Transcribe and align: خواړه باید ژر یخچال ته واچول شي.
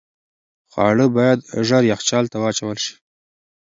خواړه 0.71 1.05
باید 1.15 1.39
ژر 1.67 1.83
یخچال 1.93 2.25
ته 2.31 2.37
واچول 2.41 2.77
شي. 2.85 2.95